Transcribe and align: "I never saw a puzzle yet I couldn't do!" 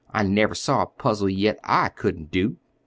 "I 0.11 0.23
never 0.23 0.55
saw 0.55 0.81
a 0.81 0.87
puzzle 0.87 1.29
yet 1.29 1.59
I 1.63 1.89
couldn't 1.89 2.31
do!" 2.31 2.55